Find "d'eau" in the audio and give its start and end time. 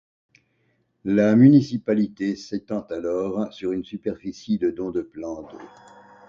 5.43-5.59